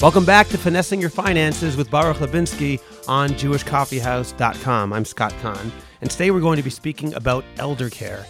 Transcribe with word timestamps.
Welcome 0.00 0.24
back 0.24 0.46
to 0.50 0.58
Finessing 0.58 1.00
Your 1.00 1.10
Finances 1.10 1.76
with 1.76 1.90
Baruch 1.90 2.18
Labinsky 2.18 2.80
on 3.08 3.30
JewishCoffeehouse.com. 3.30 4.92
I'm 4.92 5.04
Scott 5.04 5.34
Kahn, 5.42 5.72
and 6.00 6.08
today 6.08 6.30
we're 6.30 6.38
going 6.38 6.56
to 6.56 6.62
be 6.62 6.70
speaking 6.70 7.12
about 7.14 7.44
elder 7.56 7.90
care. 7.90 8.24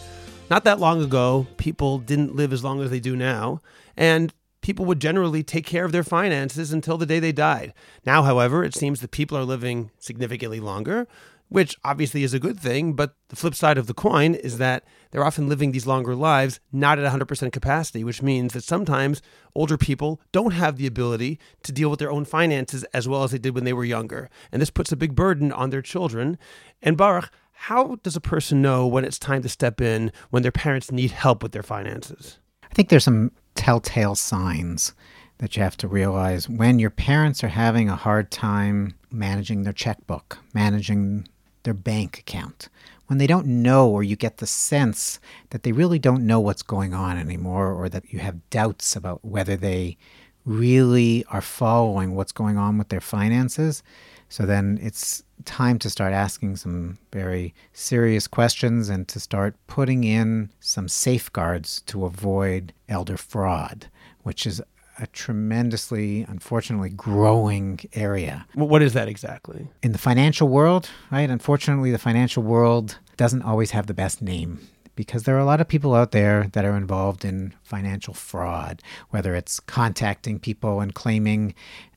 Not 0.48 0.65
that 0.65 0.80
long 0.80 1.02
ago, 1.02 1.46
people 1.59 1.98
didn't 1.98 2.34
live 2.34 2.55
as 2.55 2.65
long 2.65 2.80
as 2.80 2.89
they 2.89 3.01
do 3.01 3.15
now, 3.15 3.61
and 3.98 4.33
people 4.62 4.87
would 4.87 4.98
generally 4.98 5.43
take 5.43 5.66
care 5.66 5.84
of 5.84 5.93
their 5.93 6.02
finances 6.02 6.73
until 6.73 6.96
the 6.96 7.05
day 7.05 7.20
they 7.20 7.33
died. 7.33 7.74
Now, 8.07 8.23
however, 8.23 8.65
it 8.65 8.74
seems 8.74 9.02
that 9.02 9.10
people 9.10 9.37
are 9.37 9.45
living 9.45 9.91
significantly 9.98 10.60
longer, 10.60 11.07
which 11.48 11.77
obviously 11.84 12.23
is 12.23 12.34
a 12.34 12.38
good 12.38 12.59
thing. 12.59 12.93
But 12.95 13.15
the 13.29 13.37
flip 13.37 13.55
side 13.55 13.79
of 13.79 13.87
the 13.87 13.95
coin 13.95 14.34
is 14.34 14.59
that 14.59 14.84
they're 15.11 15.25
often 15.25 15.48
living 15.48 15.73
these 15.73 15.87
longer 15.87 16.15
lives 16.15 16.61
not 16.73 16.98
at 16.98 17.11
100% 17.11 17.52
capacity, 17.52 18.05
which 18.05 18.23
means 18.23 18.52
that 18.52 18.65
sometimes 18.65 19.23
older 19.55 19.79
people 19.79 20.21
don't 20.33 20.52
have 20.52 20.77
the 20.77 20.87
ability 20.87 21.38
to 21.62 21.73
deal 21.73 21.91
with 21.91 21.98
their 21.98 22.11
own 22.11 22.24
finances 22.24 22.84
as 22.95 23.09
well 23.09 23.24
as 23.24 23.30
they 23.30 23.38
did 23.38 23.55
when 23.55 23.65
they 23.65 23.73
were 23.73 23.84
younger. 23.84 24.29
And 24.52 24.61
this 24.61 24.71
puts 24.71 24.93
a 24.93 24.97
big 24.97 25.15
burden 25.15 25.52
on 25.52 25.71
their 25.71 25.83
children. 25.83 26.38
And 26.83 26.97
Baruch, 26.97 27.30
how 27.52 27.96
does 28.02 28.15
a 28.15 28.21
person 28.21 28.62
know 28.62 28.87
when 28.87 29.05
it's 29.05 29.19
time 29.19 29.43
to 29.43 29.49
step 29.49 29.80
in 29.80 30.12
when 30.30 30.43
their 30.43 30.52
parents 30.52 30.93
need 30.93 31.10
help 31.10 31.43
with 31.43 31.52
their 31.52 31.62
finances? 31.62 32.38
I 32.62 32.74
think 32.74 32.88
there's 32.88 33.05
some 33.05 33.33
telltale 33.55 34.15
signs 34.15 34.95
that 35.38 35.57
you 35.57 35.62
have 35.62 35.77
to 35.79 35.88
realize 35.88 36.49
when 36.49 36.79
your 36.79 36.91
parents 36.91 37.43
are 37.43 37.49
having 37.49 37.88
a 37.88 37.96
hard 37.96 38.30
time 38.30 38.95
managing 39.10 39.63
their 39.63 39.73
checkbook, 39.73 40.38
managing 40.52 41.26
their 41.62 41.74
bank 41.74 42.18
account, 42.18 42.68
when 43.06 43.18
they 43.18 43.26
don't 43.26 43.46
know 43.46 43.88
or 43.88 44.02
you 44.02 44.16
get 44.16 44.37
the 44.37 44.46
sense 44.46 45.18
that 45.51 45.62
they 45.62 45.73
really 45.73 45.98
don't 45.98 46.26
know 46.26 46.40
what's 46.40 46.62
going 46.62 46.95
on 46.95 47.16
anymore 47.16 47.73
or 47.73 47.88
that 47.88 48.12
you 48.12 48.18
have 48.18 48.51
doubts 48.51 48.95
about 48.95 49.24
whether 49.24 49.56
they 49.56 49.96
really 50.45 51.24
are 51.30 51.40
following 51.40 52.14
what's 52.14 52.32
going 52.32 52.56
on 52.56 52.79
with 52.79 52.88
their 52.88 53.01
finances. 53.01 53.82
So 54.29 54.45
then 54.45 54.79
it's 54.82 55.23
time 55.45 55.79
to 55.79 55.90
start 55.90 56.12
asking 56.12 56.56
some 56.56 56.98
very 57.12 57.54
serious 57.73 58.26
questions 58.26 58.88
and 58.88 59.09
to 59.09 59.20
start 59.20 59.56
putting 59.66 60.04
in 60.04 60.51
some 60.60 60.88
safeguards 60.88 61.82
to 61.86 62.04
avoid 62.04 62.73
elder 62.88 63.16
fraud, 63.16 63.86
which 64.22 64.47
is 64.47 64.62
a 64.99 65.06
tremendously, 65.06 66.27
unfortunately, 66.28 66.91
growing 66.91 67.81
area. 67.94 68.47
What 68.54 68.82
is 68.82 68.93
that 68.94 69.09
exactly? 69.09 69.69
In 69.82 69.93
the 69.93 69.99
financial 69.99 70.49
world, 70.49 70.91
right? 71.10 71.31
Unfortunately, 71.31 71.91
the 71.91 71.99
financial 71.99 72.43
world 72.43 72.99
doesn't 73.16 73.43
always 73.43 73.71
have 73.72 73.87
the 73.87 73.94
best 73.94 74.21
name 74.22 74.60
because 74.97 75.22
there 75.22 75.37
are 75.37 75.41
a 75.41 75.44
lot 75.44 75.60
of 75.60 75.69
people 75.69 75.94
out 75.94 76.10
there 76.10 76.49
that 76.53 76.65
are 76.65 76.76
involved 76.76 77.25
in 77.25 77.54
financial 77.62 78.15
fraud, 78.15 78.82
whether 79.10 79.34
it's 79.34 79.60
contacting 79.60 80.38
people 80.41 80.81
and 80.81 80.94
claiming 80.94 81.54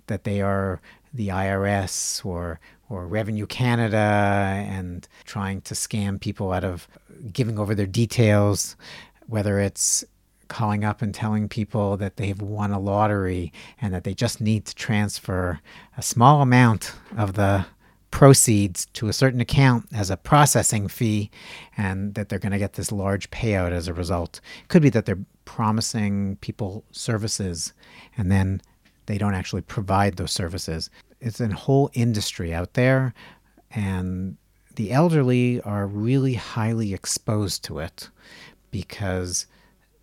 that 0.08 0.24
they 0.24 0.42
are 0.42 0.80
the 1.14 1.30
IRS 1.30 2.24
or 2.26 2.60
or 2.92 3.08
Revenue 3.08 3.48
Canada 3.48 4.66
and 4.68 5.08
trying 5.24 5.62
to 5.62 5.74
scam 5.74 6.20
people 6.20 6.52
out 6.52 6.66
of 6.66 6.90
giving 7.32 7.58
over 7.58 7.74
their 7.74 7.86
details, 7.88 8.76
whether 9.28 9.60
it's 9.60 10.04
calling 10.52 10.84
up 10.84 11.02
and 11.02 11.16
telling 11.16 11.48
people 11.48 11.96
that 11.96 12.18
they've 12.18 12.42
won 12.42 12.72
a 12.72 12.80
lottery 12.80 13.54
and 13.82 13.94
that 13.94 14.04
they 14.04 14.14
just 14.14 14.42
need 14.42 14.66
to 14.66 14.76
transfer 14.76 15.62
a 15.98 16.02
small 16.02 16.42
amount 16.42 16.94
of 17.18 17.34
the 17.34 17.66
proceeds 18.12 18.86
to 18.88 19.08
a 19.08 19.14
certain 19.14 19.40
account 19.40 19.88
as 19.94 20.10
a 20.10 20.18
processing 20.18 20.90
fee 20.90 21.32
and 21.78 22.14
that 22.16 22.28
they're 22.28 22.38
going 22.38 22.52
to 22.52 22.60
get 22.60 22.74
this 22.74 22.92
large 22.92 23.32
payout 23.32 23.72
as 23.72 23.88
a 23.88 23.94
result. 23.94 24.42
Could 24.68 24.82
be 24.82 24.90
that 24.90 25.06
they're 25.06 25.26
promising 25.46 26.36
people 26.42 26.84
services 26.92 27.72
and 28.18 28.30
then 28.30 28.62
they 29.06 29.18
don't 29.18 29.34
actually 29.34 29.62
provide 29.62 30.18
those 30.18 30.34
services. 30.34 30.90
It's 31.22 31.40
a 31.40 31.48
whole 31.48 31.90
industry 31.94 32.54
out 32.54 32.74
there 32.74 33.14
and 33.72 34.36
the 34.76 34.92
elderly 34.92 35.62
are 35.62 35.88
really 35.88 36.34
highly 36.34 36.94
exposed 36.94 37.64
to 37.66 37.80
it 37.80 38.10
because 38.70 39.46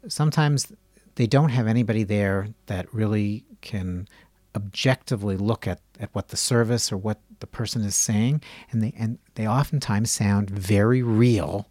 sometimes 0.09 0.73
they 1.15 1.27
don't 1.27 1.51
have 1.51 1.67
anybody 1.67 2.05
there 2.05 2.49
that 2.67 2.93
really 2.93 3.45
can 3.61 4.09
objectively 4.55 5.37
look 5.37 5.67
at, 5.67 5.81
at 6.01 6.15
what 6.15 6.29
the 6.29 6.37
service 6.37 6.91
or 6.93 6.97
what 6.97 7.21
the 7.41 7.47
person 7.47 7.83
is 7.83 7.97
saying. 7.97 8.43
And 8.71 8.83
they 8.83 8.95
and 8.97 9.19
they 9.35 9.47
oftentimes 9.47 10.11
sound 10.11 10.51
very 10.51 11.03
real 11.03 11.69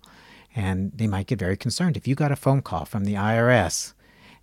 and 0.56 0.92
they 0.96 1.08
might 1.08 1.28
get 1.28 1.40
very 1.40 1.58
concerned. 1.58 1.98
If 1.98 2.08
you 2.08 2.16
got 2.16 2.32
a 2.32 2.36
phone 2.36 2.62
call 2.62 2.86
from 2.86 3.04
the 3.04 3.14
IRS 3.14 3.94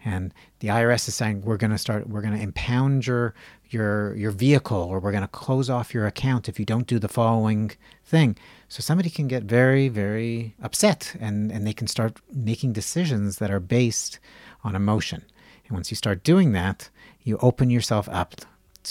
and 0.04 0.34
the 0.60 0.68
IRS 0.68 1.08
is 1.08 1.14
saying 1.14 1.42
we're 1.42 1.56
going 1.56 1.70
to 1.70 1.78
start 1.78 2.08
we're 2.08 2.20
going 2.20 2.36
to 2.36 2.42
impound 2.42 3.06
your 3.06 3.34
your 3.70 4.14
your 4.16 4.30
vehicle 4.30 4.82
or 4.82 5.00
we're 5.00 5.12
going 5.12 5.22
to 5.22 5.28
close 5.28 5.70
off 5.70 5.94
your 5.94 6.06
account 6.06 6.48
if 6.48 6.58
you 6.58 6.64
don't 6.64 6.86
do 6.86 6.98
the 6.98 7.08
following 7.08 7.72
thing 8.04 8.36
so 8.74 8.80
somebody 8.80 9.08
can 9.08 9.28
get 9.28 9.44
very, 9.44 9.86
very 9.88 10.56
upset 10.60 11.14
and, 11.20 11.52
and 11.52 11.64
they 11.64 11.72
can 11.72 11.86
start 11.86 12.20
making 12.32 12.72
decisions 12.72 13.38
that 13.38 13.48
are 13.48 13.60
based 13.60 14.18
on 14.64 14.74
emotion. 14.74 15.22
And 15.66 15.74
once 15.74 15.92
you 15.92 15.96
start 15.96 16.24
doing 16.24 16.50
that, 16.52 16.90
you 17.22 17.38
open 17.38 17.70
yourself 17.70 18.08
up 18.08 18.34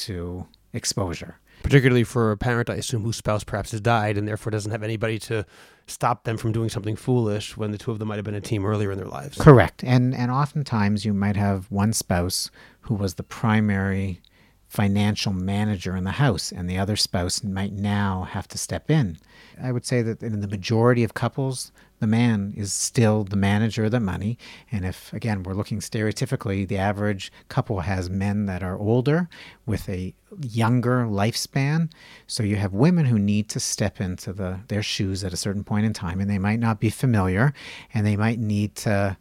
to 0.06 0.47
exposure. 0.72 1.35
Particularly 1.63 2.03
for 2.03 2.31
a 2.31 2.38
parent, 2.38 2.69
I 2.69 2.75
assume, 2.75 3.03
whose 3.03 3.16
spouse 3.16 3.44
perhaps 3.44 3.72
has 3.72 3.81
died 3.81 4.18
and 4.18 4.28
therefore 4.28 4.51
doesn't 4.51 4.72
have 4.72 4.84
anybody 4.84 5.18
to 5.19 5.46
stop 5.88 6.24
them 6.24 6.38
from 6.38 6.51
doing 6.51 6.69
something 6.69 6.96
foolish 6.96 7.57
when 7.57 7.72
the 7.72 7.78
two 7.78 7.91
of 7.91 8.00
them 8.00 8.09
might 8.09 8.18
have 8.18 8.25
been 8.25 8.35
a 8.35 8.41
team 8.41 8.66
earlier 8.66 8.91
in 8.91 8.97
their 8.97 9.07
lives. 9.07 9.38
Correct. 9.38 9.84
And 9.84 10.13
and 10.13 10.29
oftentimes 10.29 11.06
you 11.06 11.13
might 11.13 11.35
have 11.35 11.72
one 11.72 11.94
spouse 11.94 12.51
who 12.81 12.96
was 12.96 13.16
the 13.16 13.24
primary 13.24 14.22
financial 14.68 15.31
manager 15.31 15.96
in 15.96 16.03
the 16.03 16.12
house, 16.12 16.51
and 16.51 16.68
the 16.68 16.79
other 16.79 16.96
spouse 16.96 17.44
might 17.44 17.74
now 17.74 18.24
have 18.24 18.47
to 18.47 18.57
step 18.57 18.90
in. 18.90 19.18
I 19.62 19.72
would 19.72 19.85
say 19.85 20.01
that 20.01 20.24
in 20.24 20.41
the 20.41 20.47
majority 20.47 21.03
of 21.03 21.13
couples, 21.13 21.72
the 22.03 22.08
man 22.08 22.53
is 22.58 22.74
still 22.74 23.24
the 23.24 23.38
manager 23.38 23.86
of 23.86 23.91
the 23.91 24.00
money. 24.02 24.38
And 24.69 24.84
if, 24.84 25.14
again, 25.14 25.41
we're 25.41 25.53
looking 25.53 25.80
stereotypically, 25.80 26.68
the 26.68 26.78
average 26.78 27.31
couple 27.47 27.80
has 27.80 28.09
men 28.09 28.46
that 28.47 28.62
are 28.62 28.78
older 28.78 29.30
with 29.66 29.88
a 29.88 30.13
younger 30.42 31.06
lifespan. 31.06 31.90
So 32.28 32.44
you 32.44 32.58
have 32.58 32.74
women 32.74 33.06
who 33.06 33.18
need 33.18 33.47
to 33.52 33.59
step 33.62 34.02
into 34.02 34.34
the, 34.34 34.59
their 34.68 34.84
shoes 34.84 35.24
at 35.24 35.31
a 35.31 35.38
certain 35.38 35.63
point 35.63 35.86
in 35.86 35.94
time, 35.94 36.19
and 36.19 36.30
they 36.30 36.40
might 36.40 36.59
not 36.59 36.81
be 36.81 36.90
familiar, 36.90 37.53
and 37.94 38.06
they 38.06 38.18
might 38.18 38.38
need 38.38 38.75
to 38.75 39.16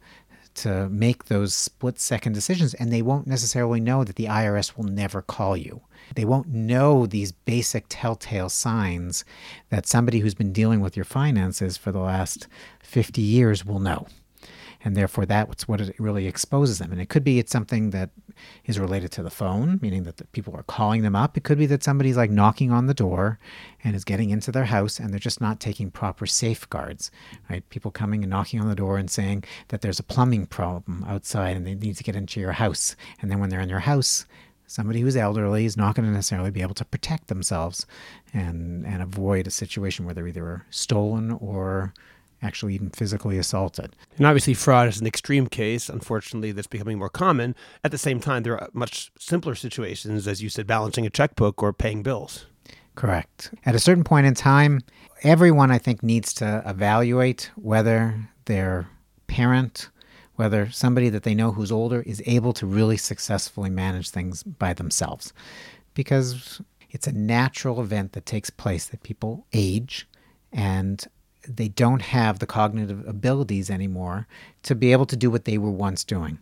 to 0.55 0.89
make 0.89 1.25
those 1.25 1.53
split 1.53 1.99
second 1.99 2.33
decisions, 2.33 2.73
and 2.73 2.91
they 2.91 3.01
won't 3.01 3.27
necessarily 3.27 3.79
know 3.79 4.03
that 4.03 4.15
the 4.15 4.25
IRS 4.25 4.77
will 4.77 4.85
never 4.85 5.21
call 5.21 5.57
you. 5.57 5.81
They 6.15 6.25
won't 6.25 6.47
know 6.47 7.05
these 7.05 7.31
basic 7.31 7.85
telltale 7.89 8.49
signs 8.49 9.25
that 9.69 9.87
somebody 9.87 10.19
who's 10.19 10.35
been 10.35 10.53
dealing 10.53 10.81
with 10.81 10.95
your 10.95 11.05
finances 11.05 11.77
for 11.77 11.91
the 11.91 11.99
last 11.99 12.47
50 12.81 13.21
years 13.21 13.65
will 13.65 13.79
know 13.79 14.07
and 14.83 14.95
therefore 14.95 15.25
that's 15.25 15.67
what 15.67 15.81
it 15.81 15.95
really 15.99 16.27
exposes 16.27 16.79
them. 16.79 16.91
And 16.91 16.99
it 16.99 17.09
could 17.09 17.23
be 17.23 17.39
it's 17.39 17.51
something 17.51 17.91
that 17.91 18.09
is 18.65 18.79
related 18.79 19.11
to 19.13 19.23
the 19.23 19.29
phone, 19.29 19.79
meaning 19.81 20.03
that 20.03 20.31
people 20.33 20.55
are 20.55 20.63
calling 20.63 21.03
them 21.03 21.15
up. 21.15 21.37
It 21.37 21.43
could 21.43 21.57
be 21.57 21.65
that 21.67 21.83
somebody's 21.83 22.17
like 22.17 22.29
knocking 22.29 22.71
on 22.71 22.87
the 22.87 22.93
door 22.93 23.39
and 23.83 23.95
is 23.95 24.03
getting 24.03 24.29
into 24.29 24.51
their 24.51 24.65
house 24.65 24.99
and 24.99 25.11
they're 25.11 25.19
just 25.19 25.41
not 25.41 25.59
taking 25.59 25.89
proper 25.89 26.25
safeguards, 26.25 27.11
right? 27.49 27.67
People 27.69 27.91
coming 27.91 28.23
and 28.23 28.29
knocking 28.29 28.59
on 28.59 28.67
the 28.67 28.75
door 28.75 28.97
and 28.97 29.09
saying 29.09 29.43
that 29.69 29.81
there's 29.81 29.99
a 29.99 30.03
plumbing 30.03 30.47
problem 30.47 31.05
outside 31.07 31.55
and 31.55 31.65
they 31.65 31.75
need 31.75 31.95
to 31.97 32.03
get 32.03 32.15
into 32.15 32.39
your 32.39 32.53
house. 32.53 32.95
And 33.21 33.31
then 33.31 33.39
when 33.39 33.49
they're 33.49 33.61
in 33.61 33.69
your 33.69 33.79
house, 33.79 34.25
somebody 34.67 35.01
who's 35.01 35.15
elderly 35.15 35.65
is 35.65 35.77
not 35.77 35.95
going 35.95 36.07
to 36.07 36.13
necessarily 36.13 36.51
be 36.51 36.61
able 36.61 36.73
to 36.73 36.85
protect 36.85 37.27
themselves 37.27 37.85
and 38.33 38.85
and 38.85 39.01
avoid 39.01 39.45
a 39.45 39.51
situation 39.51 40.03
where 40.05 40.13
they're 40.13 40.27
either 40.27 40.65
stolen 40.69 41.31
or 41.33 41.93
actually 42.43 42.75
even 42.75 42.89
physically 42.89 43.37
assaulted. 43.37 43.95
And 44.17 44.27
obviously, 44.27 44.53
fraud 44.53 44.89
is 44.89 44.99
an 44.99 45.07
extreme 45.07 45.47
case. 45.47 45.89
Unfortunately, 45.89 46.51
that's 46.51 46.67
becoming 46.67 46.99
more 46.99 47.09
common. 47.09 47.55
At 47.83 47.91
the 47.91 47.97
same 47.97 48.19
time, 48.19 48.43
there 48.43 48.59
are 48.59 48.69
much 48.73 49.11
simpler 49.17 49.55
situations, 49.55 50.27
as 50.27 50.43
you 50.43 50.49
said, 50.49 50.67
balancing 50.67 51.05
a 51.05 51.09
checkbook 51.09 51.63
or 51.63 51.73
paying 51.73 52.03
bills. 52.03 52.45
Correct. 52.95 53.53
At 53.65 53.75
a 53.75 53.79
certain 53.79 54.03
point 54.03 54.27
in 54.27 54.35
time, 54.35 54.81
everyone, 55.23 55.71
I 55.71 55.79
think, 55.79 56.03
needs 56.03 56.33
to 56.35 56.61
evaluate 56.65 57.49
whether 57.55 58.29
their 58.45 58.87
parent, 59.27 59.89
whether 60.35 60.69
somebody 60.69 61.09
that 61.09 61.23
they 61.23 61.33
know 61.33 61.51
who's 61.51 61.71
older 61.71 62.01
is 62.01 62.21
able 62.25 62.53
to 62.53 62.65
really 62.65 62.97
successfully 62.97 63.69
manage 63.69 64.09
things 64.09 64.43
by 64.43 64.73
themselves. 64.73 65.33
Because 65.95 66.61
it's 66.91 67.07
a 67.07 67.11
natural 67.11 67.81
event 67.81 68.13
that 68.13 68.25
takes 68.25 68.49
place 68.49 68.85
that 68.87 69.01
people 69.01 69.45
age 69.53 70.07
and 70.51 71.07
they 71.47 71.67
don't 71.67 72.01
have 72.01 72.39
the 72.39 72.45
cognitive 72.47 73.07
abilities 73.07 73.69
anymore 73.69 74.27
to 74.63 74.75
be 74.75 74.91
able 74.91 75.05
to 75.07 75.15
do 75.15 75.29
what 75.29 75.45
they 75.45 75.57
were 75.57 75.71
once 75.71 76.03
doing. 76.03 76.39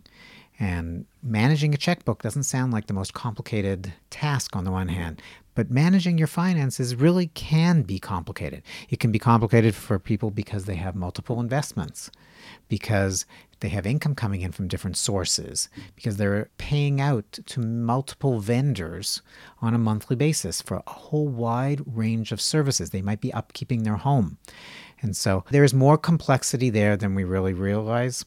And 0.60 1.06
managing 1.22 1.74
a 1.74 1.78
checkbook 1.78 2.22
doesn't 2.22 2.44
sound 2.44 2.72
like 2.72 2.86
the 2.86 2.94
most 2.94 3.14
complicated 3.14 3.94
task 4.10 4.54
on 4.54 4.64
the 4.64 4.70
one 4.70 4.88
hand, 4.88 5.20
but 5.54 5.70
managing 5.70 6.18
your 6.18 6.28
finances 6.28 6.94
really 6.94 7.28
can 7.28 7.82
be 7.82 7.98
complicated. 7.98 8.62
It 8.88 9.00
can 9.00 9.10
be 9.10 9.18
complicated 9.18 9.74
for 9.74 9.98
people 9.98 10.30
because 10.30 10.66
they 10.66 10.76
have 10.76 10.94
multiple 10.94 11.40
investments, 11.40 12.10
because 12.68 13.26
they 13.60 13.70
have 13.70 13.86
income 13.86 14.14
coming 14.14 14.42
in 14.42 14.52
from 14.52 14.68
different 14.68 14.96
sources, 14.96 15.68
because 15.96 16.16
they're 16.16 16.48
paying 16.58 17.00
out 17.00 17.40
to 17.46 17.60
multiple 17.60 18.38
vendors 18.38 19.20
on 19.60 19.74
a 19.74 19.78
monthly 19.78 20.16
basis 20.16 20.62
for 20.62 20.76
a 20.76 20.90
whole 20.90 21.28
wide 21.28 21.80
range 21.86 22.30
of 22.30 22.40
services. 22.40 22.90
They 22.90 23.02
might 23.02 23.20
be 23.20 23.30
upkeeping 23.30 23.84
their 23.84 23.96
home. 23.96 24.38
And 25.02 25.16
so 25.16 25.44
there's 25.50 25.74
more 25.74 25.98
complexity 25.98 26.70
there 26.70 26.96
than 26.96 27.14
we 27.14 27.24
really 27.24 27.52
realize. 27.52 28.24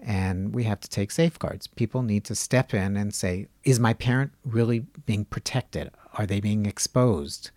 And 0.00 0.54
we 0.54 0.64
have 0.64 0.80
to 0.80 0.88
take 0.88 1.10
safeguards. 1.10 1.66
People 1.66 2.02
need 2.02 2.24
to 2.24 2.34
step 2.34 2.74
in 2.74 2.96
and 2.96 3.14
say, 3.14 3.48
is 3.64 3.80
my 3.80 3.94
parent 3.94 4.32
really 4.44 4.80
being 5.06 5.24
protected? 5.24 5.90
Are 6.14 6.26
they 6.26 6.40
being 6.40 6.66
exposed? 6.66 7.50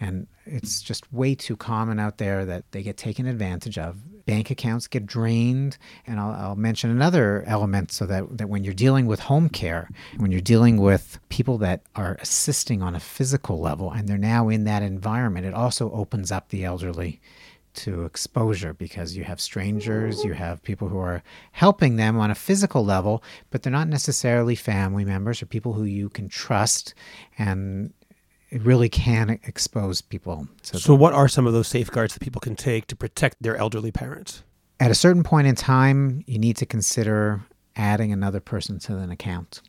And 0.00 0.26
it's 0.46 0.82
just 0.82 1.12
way 1.12 1.36
too 1.36 1.56
common 1.56 2.00
out 2.00 2.18
there 2.18 2.44
that 2.44 2.70
they 2.72 2.82
get 2.82 2.96
taken 2.96 3.26
advantage 3.26 3.78
of. 3.78 4.26
Bank 4.26 4.50
accounts 4.50 4.88
get 4.88 5.06
drained. 5.06 5.76
And 6.06 6.18
I'll, 6.18 6.32
I'll, 6.32 6.56
mention 6.56 6.90
another 6.90 7.44
element 7.46 7.92
so 7.92 8.06
that, 8.06 8.38
that 8.38 8.48
when 8.48 8.64
you're 8.64 8.74
dealing 8.74 9.06
with 9.06 9.20
home 9.20 9.48
care, 9.48 9.88
when 10.16 10.32
you're 10.32 10.40
dealing 10.40 10.78
with 10.78 11.20
people 11.28 11.58
that 11.58 11.82
are 11.94 12.16
assisting 12.20 12.82
on 12.82 12.96
a 12.96 13.00
physical 13.00 13.60
level 13.60 13.92
and 13.92 14.08
they're 14.08 14.18
now 14.18 14.48
in 14.48 14.64
that 14.64 14.82
environment, 14.82 15.46
it 15.46 15.54
also 15.54 15.90
opens 15.92 16.32
up 16.32 16.48
the 16.48 16.64
elderly 16.64 17.20
to 17.74 18.04
exposure 18.04 18.72
because 18.74 19.16
you 19.16 19.24
have 19.24 19.40
strangers, 19.40 20.24
you 20.24 20.32
have 20.34 20.62
people 20.62 20.88
who 20.88 20.98
are 20.98 21.22
helping 21.52 21.96
them 21.96 22.18
on 22.18 22.30
a 22.30 22.34
physical 22.34 22.84
level, 22.84 23.22
but 23.50 23.62
they're 23.62 23.72
not 23.72 23.88
necessarily 23.88 24.54
family 24.54 25.04
members 25.04 25.42
or 25.42 25.46
people 25.46 25.72
who 25.72 25.84
you 25.84 26.08
can 26.08 26.28
trust. 26.28 26.94
And 27.38 27.92
it 28.50 28.62
really 28.62 28.88
can 28.88 29.40
expose 29.44 30.02
people. 30.02 30.46
So, 30.62 30.78
so 30.78 30.94
what 30.94 31.14
are 31.14 31.28
some 31.28 31.46
of 31.46 31.54
those 31.54 31.68
safeguards 31.68 32.14
that 32.14 32.20
people 32.20 32.40
can 32.40 32.54
take 32.54 32.86
to 32.88 32.96
protect 32.96 33.42
their 33.42 33.56
elderly 33.56 33.90
parents? 33.90 34.42
At 34.78 34.90
a 34.90 34.94
certain 34.94 35.22
point 35.22 35.46
in 35.46 35.54
time, 35.54 36.22
you 36.26 36.38
need 36.38 36.56
to 36.58 36.66
consider 36.66 37.40
adding 37.76 38.12
another 38.12 38.40
person 38.40 38.78
to 38.80 38.98
an 38.98 39.10
account 39.10 39.62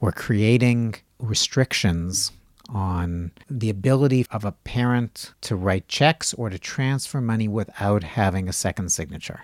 or 0.00 0.12
creating 0.12 0.94
restrictions 1.18 2.32
on 2.72 3.30
the 3.50 3.70
ability 3.70 4.26
of 4.30 4.44
a 4.44 4.52
parent 4.52 5.34
to 5.42 5.54
write 5.54 5.86
checks 5.88 6.32
or 6.34 6.50
to 6.50 6.58
transfer 6.58 7.20
money 7.20 7.46
without 7.46 8.02
having 8.02 8.48
a 8.48 8.52
second 8.52 8.90
signature. 8.90 9.40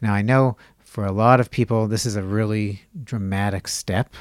Now, 0.00 0.14
I 0.14 0.22
know 0.22 0.56
for 0.78 1.04
a 1.04 1.12
lot 1.12 1.40
of 1.40 1.50
people, 1.50 1.88
this 1.88 2.06
is 2.06 2.16
a 2.16 2.22
really 2.22 2.82
dramatic 3.04 3.68
step 3.68 4.14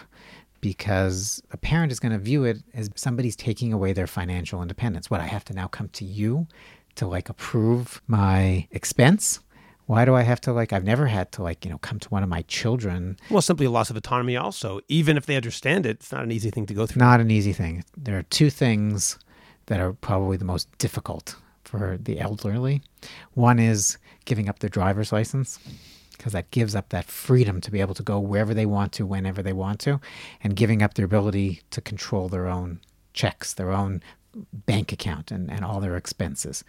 because 0.60 1.42
a 1.52 1.58
parent 1.58 1.92
is 1.92 2.00
going 2.00 2.12
to 2.12 2.18
view 2.18 2.44
it 2.44 2.58
as 2.74 2.90
somebody's 2.96 3.36
taking 3.36 3.72
away 3.72 3.94
their 3.94 4.08
financial 4.08 4.62
independence. 4.62 5.10
What, 5.10 5.22
I 5.22 5.28
have 5.28 5.46
to 5.46 5.54
now 5.54 5.68
come 5.68 5.90
to 5.90 6.04
you 6.04 6.48
to 6.96 7.06
like 7.06 7.30
approve 7.30 8.02
my 8.08 8.68
expense? 8.72 9.40
Why 9.86 10.06
do 10.06 10.16
I 10.16 10.24
have 10.24 10.42
to 10.42 10.54
like 10.54 10.74
I've 10.74 10.84
never 10.84 11.08
had 11.08 11.32
to 11.34 11.44
like, 11.44 11.64
you 11.66 11.72
know, 11.72 11.78
come 11.78 12.00
to 12.00 12.10
one 12.10 12.24
of 12.24 12.30
my 12.30 12.42
children. 12.44 13.18
Well, 13.30 13.42
simply 13.42 13.66
a 13.66 13.72
loss 13.72 13.90
of 13.90 13.98
autonomy 13.98 14.36
also. 14.36 14.80
Even 14.88 15.18
if 15.18 15.26
they 15.26 15.36
understand 15.36 15.86
it, 15.86 15.98
it's 15.98 16.12
not 16.12 16.24
an 16.24 16.32
easy 16.32 16.50
thing 16.50 16.66
to 16.68 16.74
go 16.74 16.86
through. 16.86 17.00
Not 17.00 17.22
an 17.22 17.32
easy 17.32 17.54
thing. 17.54 17.84
There 17.96 18.18
are 18.18 18.24
two 18.24 18.50
things 18.50 19.20
that 19.68 19.80
are 19.80 19.94
probably 19.94 20.38
the 20.38 20.46
most 20.46 20.76
difficult 20.78 21.36
for 21.64 21.98
the 22.00 22.20
elderly. 22.20 22.82
One 23.34 23.60
is 23.60 23.98
giving 24.26 24.50
up 24.50 24.60
their 24.60 24.70
driver's 24.70 25.12
license 25.12 25.60
because 26.18 26.34
that 26.34 26.52
gives 26.52 26.76
up 26.76 26.90
that 26.90 27.06
freedom 27.06 27.62
to 27.62 27.72
be 27.72 27.82
able 27.82 27.94
to 27.96 28.04
go 28.04 28.20
wherever 28.20 28.54
they 28.54 28.66
want 28.66 28.92
to, 28.94 29.06
whenever 29.06 29.44
they 29.44 29.54
want 29.54 29.80
to, 29.82 30.00
and 30.44 30.56
giving 30.56 30.82
up 30.82 30.94
their 30.94 31.06
ability 31.06 31.62
to 31.72 31.82
control 31.82 32.30
their 32.30 32.48
own 32.48 32.80
checks, 33.14 33.54
their 33.54 33.72
own 33.72 34.02
bank 34.54 34.92
account, 34.92 35.32
and, 35.32 35.50
and 35.52 35.64
all 35.64 35.80
their 35.80 35.96
expenses. 35.96 36.64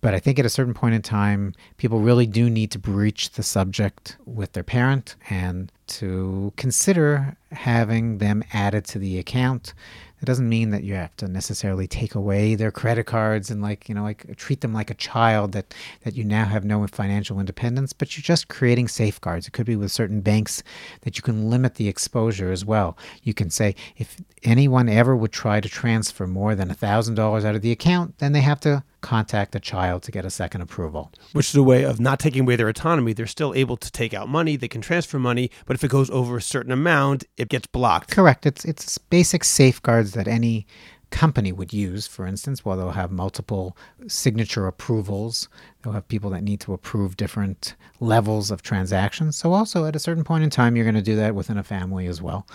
But 0.00 0.14
I 0.14 0.20
think 0.20 0.38
at 0.38 0.46
a 0.46 0.50
certain 0.50 0.74
point 0.74 0.94
in 0.94 1.02
time, 1.02 1.54
people 1.76 2.00
really 2.00 2.26
do 2.26 2.48
need 2.48 2.70
to 2.70 2.78
breach 2.78 3.30
the 3.30 3.42
subject 3.42 4.16
with 4.26 4.52
their 4.52 4.62
parent 4.62 5.16
and 5.28 5.72
to 5.88 6.52
consider 6.56 7.36
having 7.50 8.18
them 8.18 8.44
added 8.52 8.84
to 8.84 8.98
the 8.98 9.18
account. 9.18 9.74
It 10.20 10.26
doesn't 10.26 10.48
mean 10.48 10.70
that 10.70 10.84
you 10.84 10.94
have 10.94 11.16
to 11.16 11.28
necessarily 11.28 11.86
take 11.86 12.14
away 12.14 12.54
their 12.54 12.70
credit 12.72 13.04
cards 13.04 13.50
and 13.50 13.62
like 13.62 13.88
you 13.88 13.94
know 13.94 14.02
like 14.02 14.36
treat 14.36 14.60
them 14.60 14.72
like 14.72 14.90
a 14.90 14.94
child 14.94 15.52
that 15.52 15.72
that 16.02 16.16
you 16.16 16.24
now 16.24 16.44
have 16.44 16.64
no 16.64 16.84
financial 16.88 17.38
independence 17.38 17.92
but 17.92 18.16
you're 18.16 18.22
just 18.22 18.48
creating 18.48 18.88
safeguards. 18.88 19.46
It 19.46 19.52
could 19.52 19.66
be 19.66 19.76
with 19.76 19.92
certain 19.92 20.20
banks 20.20 20.62
that 21.02 21.16
you 21.16 21.22
can 21.22 21.48
limit 21.50 21.76
the 21.76 21.88
exposure 21.88 22.50
as 22.50 22.64
well. 22.64 22.98
You 23.22 23.32
can 23.32 23.48
say 23.48 23.76
if 23.96 24.20
anyone 24.42 24.88
ever 24.88 25.16
would 25.16 25.32
try 25.32 25.60
to 25.60 25.68
transfer 25.68 26.26
more 26.26 26.54
than 26.54 26.68
$1000 26.68 27.44
out 27.44 27.54
of 27.54 27.62
the 27.62 27.72
account 27.72 28.18
then 28.18 28.32
they 28.32 28.40
have 28.40 28.60
to 28.60 28.82
contact 29.00 29.54
a 29.54 29.60
child 29.60 30.02
to 30.04 30.12
get 30.12 30.24
a 30.24 30.30
second 30.30 30.60
approval. 30.60 31.12
Which 31.32 31.50
is 31.50 31.54
a 31.54 31.62
way 31.62 31.84
of 31.84 32.00
not 32.00 32.18
taking 32.18 32.42
away 32.42 32.56
their 32.56 32.68
autonomy. 32.68 33.12
They're 33.12 33.26
still 33.26 33.54
able 33.54 33.76
to 33.76 33.90
take 33.90 34.14
out 34.14 34.28
money, 34.28 34.56
they 34.56 34.68
can 34.68 34.80
transfer 34.80 35.18
money, 35.18 35.50
but 35.66 35.74
if 35.74 35.84
it 35.84 35.90
goes 35.90 36.10
over 36.10 36.36
a 36.36 36.42
certain 36.42 36.72
amount, 36.72 37.24
it 37.36 37.48
gets 37.48 37.66
blocked. 37.66 38.10
Correct. 38.10 38.46
It's 38.46 38.64
it's 38.64 38.98
basic 38.98 39.44
safeguards 39.44 40.12
that 40.12 40.28
any 40.28 40.66
company 41.10 41.52
would 41.52 41.72
use, 41.72 42.06
for 42.06 42.26
instance, 42.26 42.64
while 42.64 42.76
they'll 42.76 42.90
have 42.90 43.10
multiple 43.10 43.76
signature 44.06 44.66
approvals. 44.66 45.48
They'll 45.82 45.94
have 45.94 46.08
people 46.08 46.30
that 46.30 46.42
need 46.42 46.60
to 46.60 46.72
approve 46.72 47.16
different 47.16 47.76
levels 48.00 48.50
of 48.50 48.62
transactions. 48.62 49.36
So 49.36 49.52
also 49.52 49.84
at 49.86 49.96
a 49.96 49.98
certain 49.98 50.24
point 50.24 50.44
in 50.44 50.50
time 50.50 50.76
you're 50.76 50.84
going 50.84 50.94
to 50.94 51.02
do 51.02 51.16
that 51.16 51.34
within 51.34 51.58
a 51.58 51.64
family 51.64 52.06
as 52.06 52.20
well. 52.20 52.46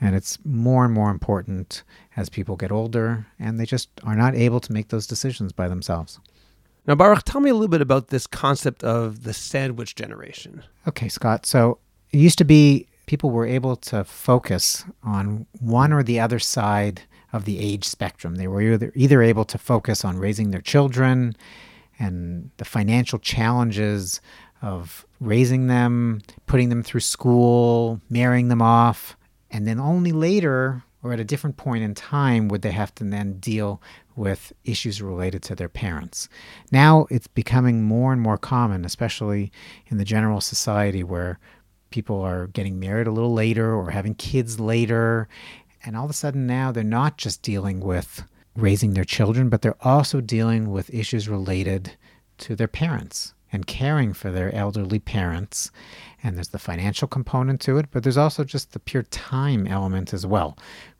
And 0.00 0.16
it's 0.16 0.38
more 0.44 0.84
and 0.84 0.94
more 0.94 1.10
important 1.10 1.82
as 2.16 2.28
people 2.28 2.56
get 2.56 2.72
older 2.72 3.26
and 3.38 3.60
they 3.60 3.66
just 3.66 3.90
are 4.02 4.16
not 4.16 4.34
able 4.34 4.60
to 4.60 4.72
make 4.72 4.88
those 4.88 5.06
decisions 5.06 5.52
by 5.52 5.68
themselves. 5.68 6.18
Now, 6.86 6.94
Baruch, 6.94 7.22
tell 7.24 7.40
me 7.40 7.50
a 7.50 7.54
little 7.54 7.68
bit 7.68 7.82
about 7.82 8.08
this 8.08 8.26
concept 8.26 8.82
of 8.82 9.24
the 9.24 9.34
sandwich 9.34 9.94
generation. 9.94 10.62
Okay, 10.88 11.08
Scott. 11.08 11.44
So 11.44 11.78
it 12.10 12.18
used 12.18 12.38
to 12.38 12.44
be 12.44 12.86
people 13.06 13.30
were 13.30 13.46
able 13.46 13.76
to 13.76 14.04
focus 14.04 14.84
on 15.02 15.46
one 15.60 15.92
or 15.92 16.02
the 16.02 16.18
other 16.18 16.38
side 16.38 17.02
of 17.32 17.44
the 17.44 17.58
age 17.58 17.84
spectrum. 17.84 18.36
They 18.36 18.48
were 18.48 18.62
either, 18.62 18.92
either 18.94 19.22
able 19.22 19.44
to 19.46 19.58
focus 19.58 20.04
on 20.04 20.16
raising 20.16 20.50
their 20.50 20.60
children 20.60 21.36
and 21.98 22.50
the 22.56 22.64
financial 22.64 23.18
challenges 23.18 24.20
of 24.62 25.06
raising 25.20 25.66
them, 25.66 26.22
putting 26.46 26.70
them 26.70 26.82
through 26.82 27.00
school, 27.00 28.00
marrying 28.08 28.48
them 28.48 28.62
off, 28.62 29.16
and 29.50 29.66
then 29.66 29.78
only 29.80 30.12
later 30.12 30.82
or 31.02 31.12
at 31.12 31.20
a 31.20 31.24
different 31.24 31.56
point 31.56 31.82
in 31.82 31.94
time 31.94 32.48
would 32.48 32.62
they 32.62 32.72
have 32.72 32.94
to 32.94 33.04
then 33.04 33.38
deal 33.38 33.80
with 34.16 34.52
issues 34.64 35.00
related 35.00 35.42
to 35.42 35.54
their 35.54 35.68
parents. 35.68 36.28
Now 36.70 37.06
it's 37.10 37.26
becoming 37.26 37.82
more 37.82 38.12
and 38.12 38.20
more 38.20 38.36
common, 38.36 38.84
especially 38.84 39.50
in 39.86 39.96
the 39.96 40.04
general 40.04 40.40
society 40.40 41.02
where 41.02 41.38
people 41.90 42.20
are 42.20 42.48
getting 42.48 42.78
married 42.78 43.06
a 43.06 43.12
little 43.12 43.32
later 43.32 43.74
or 43.74 43.90
having 43.90 44.14
kids 44.14 44.60
later. 44.60 45.28
And 45.84 45.96
all 45.96 46.04
of 46.04 46.10
a 46.10 46.14
sudden 46.14 46.46
now 46.46 46.70
they're 46.70 46.84
not 46.84 47.16
just 47.16 47.42
dealing 47.42 47.80
with 47.80 48.24
raising 48.54 48.92
their 48.92 49.04
children, 49.04 49.48
but 49.48 49.62
they're 49.62 49.76
also 49.80 50.20
dealing 50.20 50.70
with 50.70 50.92
issues 50.92 51.28
related 51.28 51.96
to 52.38 52.54
their 52.54 52.68
parents 52.68 53.32
and 53.52 53.66
caring 53.66 54.12
for 54.12 54.30
their 54.30 54.54
elderly 54.54 54.98
parents. 54.98 55.70
And 56.22 56.36
there's 56.36 56.48
the 56.48 56.58
financial 56.58 57.08
component 57.08 57.60
to 57.62 57.78
it, 57.78 57.86
but 57.90 58.02
there's 58.02 58.16
also 58.16 58.44
just 58.44 58.72
the 58.72 58.78
pure 58.78 59.02
time 59.04 59.66
element 59.66 60.12
as 60.12 60.26
well, 60.26 60.56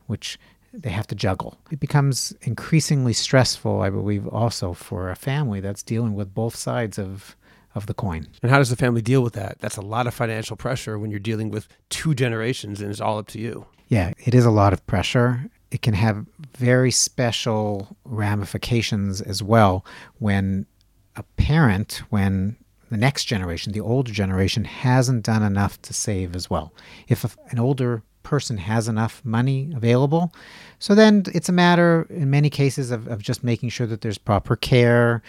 which 0.07 0.39
they 0.73 0.89
have 0.89 1.07
to 1.07 1.15
juggle. 1.15 1.57
It 1.69 1.79
becomes 1.79 2.33
increasingly 2.41 3.13
stressful, 3.13 3.81
I 3.81 3.89
believe, 3.89 4.27
also 4.27 4.73
for 4.73 5.09
a 5.09 5.15
family 5.15 5.59
that's 5.59 5.83
dealing 5.83 6.13
with 6.13 6.33
both 6.33 6.55
sides 6.55 6.97
of 6.97 7.35
of 7.73 7.85
the 7.85 7.93
coin. 7.93 8.27
And 8.41 8.51
how 8.51 8.57
does 8.57 8.69
the 8.69 8.75
family 8.75 9.01
deal 9.01 9.21
with 9.21 9.33
that? 9.33 9.59
That's 9.59 9.77
a 9.77 9.81
lot 9.81 10.05
of 10.05 10.13
financial 10.13 10.57
pressure 10.57 10.99
when 10.99 11.09
you're 11.09 11.21
dealing 11.21 11.49
with 11.49 11.69
two 11.89 12.13
generations 12.13 12.81
and 12.81 12.91
it's 12.91 12.99
all 12.99 13.17
up 13.17 13.27
to 13.29 13.39
you. 13.39 13.65
Yeah, 13.87 14.11
it 14.25 14.35
is 14.35 14.45
a 14.45 14.51
lot 14.51 14.73
of 14.73 14.85
pressure. 14.87 15.49
It 15.71 15.81
can 15.81 15.93
have 15.93 16.25
very 16.57 16.91
special 16.91 17.95
ramifications 18.03 19.21
as 19.21 19.41
well 19.41 19.85
when 20.19 20.65
a 21.15 21.23
parent, 21.37 22.01
when 22.09 22.55
the 22.89 22.97
next 22.97 23.25
generation, 23.25 23.73
the 23.73 23.81
older 23.81 24.11
generation, 24.11 24.65
hasn't 24.65 25.23
done 25.23 25.43
enough 25.43 25.81
to 25.83 25.93
save 25.93 26.35
as 26.35 26.49
well. 26.49 26.73
If 27.07 27.23
a, 27.23 27.29
an 27.49 27.59
older 27.59 28.03
person 28.23 28.57
has 28.57 28.87
enough 28.87 29.21
money 29.23 29.71
available, 29.75 30.33
so 30.79 30.95
then 30.95 31.23
it's 31.33 31.49
a 31.49 31.53
matter, 31.53 32.07
in 32.09 32.29
many 32.29 32.49
cases, 32.49 32.91
of, 32.91 33.07
of 33.07 33.21
just 33.21 33.43
making 33.43 33.69
sure 33.69 33.87
that 33.87 34.01
there's 34.01 34.17
proper 34.17 34.55
care. 34.55 35.21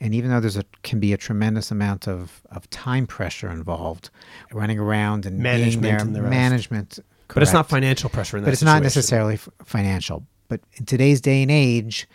And 0.00 0.14
even 0.14 0.30
though 0.30 0.38
there's 0.38 0.56
a 0.56 0.64
can 0.84 1.00
be 1.00 1.12
a 1.12 1.16
tremendous 1.16 1.72
amount 1.72 2.06
of, 2.06 2.42
of 2.52 2.70
time 2.70 3.06
pressure 3.06 3.50
involved, 3.50 4.10
running 4.52 4.78
around 4.78 5.26
and 5.26 5.40
management 5.40 5.82
being 5.82 5.96
there, 5.96 6.00
and 6.00 6.14
the 6.14 6.22
management. 6.22 7.00
Correct. 7.26 7.34
But 7.34 7.42
it's 7.42 7.52
not 7.52 7.68
financial 7.68 8.08
pressure 8.08 8.36
in 8.36 8.44
that 8.44 8.46
But 8.46 8.52
it's 8.52 8.60
situation. 8.60 8.76
not 8.76 8.82
necessarily 8.84 9.34
f- 9.34 9.48
financial. 9.64 10.24
But 10.46 10.60
in 10.74 10.86
today's 10.86 11.20
day 11.20 11.42
and 11.42 11.50
age, 11.50 12.08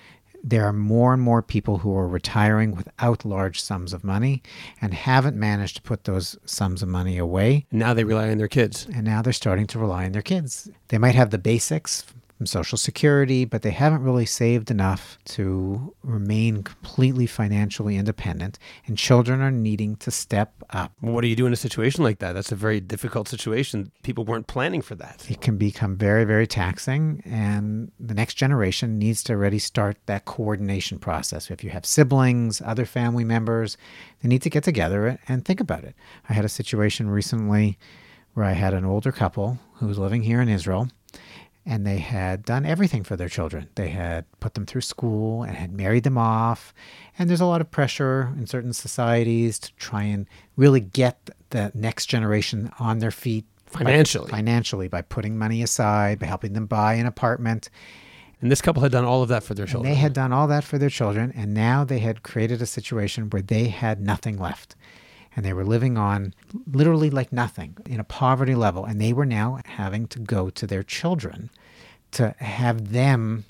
there 0.43 0.65
are 0.65 0.73
more 0.73 1.13
and 1.13 1.21
more 1.21 1.41
people 1.41 1.77
who 1.77 1.95
are 1.95 2.07
retiring 2.07 2.75
without 2.75 3.23
large 3.23 3.61
sums 3.61 3.93
of 3.93 4.03
money 4.03 4.43
and 4.81 4.93
haven't 4.93 5.37
managed 5.37 5.77
to 5.77 5.81
put 5.81 6.03
those 6.03 6.37
sums 6.45 6.83
of 6.83 6.89
money 6.89 7.17
away. 7.17 7.65
Now 7.71 7.93
they 7.93 8.03
rely 8.03 8.29
on 8.29 8.37
their 8.37 8.49
kids. 8.49 8.85
And 8.93 9.05
now 9.05 9.21
they're 9.21 9.33
starting 9.33 9.67
to 9.67 9.79
rely 9.79 10.05
on 10.05 10.11
their 10.11 10.21
kids. 10.21 10.69
They 10.89 10.97
might 10.97 11.15
have 11.15 11.29
the 11.29 11.37
basics 11.37 12.03
from 12.43 12.47
Social 12.47 12.77
Security, 12.77 13.45
but 13.45 13.61
they 13.61 13.71
haven't 13.71 14.03
really 14.03 14.25
saved 14.25 14.69
enough 14.69 15.17
to 15.23 15.95
remain 16.03 16.61
completely 16.61 17.25
financially 17.25 17.95
independent. 17.95 18.59
And 18.85 18.97
children 18.97 19.39
are 19.41 19.49
needing 19.49 19.95
to 19.97 20.11
step 20.11 20.53
up. 20.71 20.91
Well, 21.01 21.13
what 21.13 21.21
do 21.21 21.29
you 21.29 21.37
do 21.37 21.45
in 21.45 21.53
a 21.53 21.55
situation 21.55 22.03
like 22.03 22.19
that? 22.19 22.33
That's 22.33 22.51
a 22.51 22.57
very 22.57 22.81
difficult 22.81 23.29
situation. 23.29 23.93
People 24.03 24.25
weren't 24.25 24.47
planning 24.47 24.81
for 24.81 24.95
that. 24.95 25.25
It 25.29 25.39
can 25.39 25.55
become 25.57 25.95
very, 25.95 26.25
very 26.25 26.45
taxing. 26.45 27.23
And 27.23 27.93
the 27.97 28.13
next 28.13 28.33
generation 28.33 28.99
needs 28.99 29.23
to 29.23 29.33
already 29.33 29.59
start 29.59 29.95
that 30.07 30.25
coordination 30.25 30.99
process. 30.99 31.49
If 31.49 31.63
you 31.63 31.69
have 31.69 31.85
siblings, 31.85 32.61
other 32.61 32.85
family 32.85 33.23
members, 33.23 33.77
they 34.21 34.27
need 34.27 34.41
to 34.41 34.49
get 34.49 34.65
together 34.65 35.17
and 35.29 35.45
think 35.45 35.61
about 35.61 35.85
it. 35.85 35.95
I 36.27 36.33
had 36.33 36.43
a 36.43 36.49
situation 36.49 37.09
recently 37.09 37.79
where 38.33 38.45
I 38.45 38.51
had 38.51 38.73
an 38.73 38.83
older 38.83 39.13
couple 39.13 39.59
who 39.75 39.87
was 39.87 39.97
living 39.97 40.23
here 40.23 40.41
in 40.41 40.49
Israel 40.49 40.89
and 41.65 41.87
they 41.87 41.99
had 41.99 42.43
done 42.43 42.65
everything 42.65 43.03
for 43.03 43.15
their 43.15 43.29
children. 43.29 43.69
They 43.75 43.89
had 43.89 44.25
put 44.39 44.53
them 44.53 44.65
through 44.65 44.81
school 44.81 45.43
and 45.43 45.55
had 45.55 45.71
married 45.71 46.03
them 46.03 46.17
off. 46.17 46.73
And 47.17 47.29
there's 47.29 47.41
a 47.41 47.45
lot 47.45 47.61
of 47.61 47.71
pressure 47.71 48.33
in 48.37 48.47
certain 48.47 48.73
societies 48.73 49.59
to 49.59 49.73
try 49.75 50.03
and 50.03 50.27
really 50.57 50.81
get 50.81 51.29
the 51.51 51.71
next 51.73 52.07
generation 52.07 52.71
on 52.79 52.99
their 52.99 53.11
feet 53.11 53.45
financially. 53.65 54.29
By, 54.29 54.37
financially, 54.37 54.87
by 54.89 55.01
putting 55.03 55.37
money 55.37 55.63
aside, 55.63 56.19
by 56.19 56.25
helping 56.25 56.53
them 56.53 56.65
buy 56.65 56.95
an 56.95 57.05
apartment. 57.05 57.69
And 58.41 58.51
this 58.51 58.61
couple 58.61 58.83
had 58.83 58.91
done 58.91 59.05
all 59.05 59.23
of 59.23 59.29
that 59.29 59.43
for 59.43 59.53
their 59.53 59.65
children. 59.65 59.89
And 59.89 59.95
they 59.95 60.01
had 60.01 60.11
done 60.11 60.33
all 60.33 60.47
that 60.47 60.65
for 60.65 60.77
their 60.77 60.89
children. 60.89 61.31
And 61.33 61.53
now 61.53 61.85
they 61.85 61.99
had 61.99 62.23
created 62.23 62.61
a 62.61 62.65
situation 62.65 63.29
where 63.29 63.41
they 63.41 63.69
had 63.69 64.01
nothing 64.01 64.37
left 64.37 64.75
and 65.35 65.45
they 65.45 65.53
were 65.53 65.65
living 65.65 65.97
on 65.97 66.33
literally 66.71 67.09
like 67.09 67.31
nothing 67.31 67.77
in 67.85 67.99
a 67.99 68.03
poverty 68.03 68.55
level. 68.55 68.85
And 68.85 69.01
they 69.01 69.13
were 69.13 69.25
now 69.25 69.59
having 69.65 70.07
to 70.07 70.19
go 70.19 70.49
to 70.49 70.67
their 70.67 70.83
children 70.83 71.49
to 72.11 72.35
have 72.39 72.91
them 72.91 73.45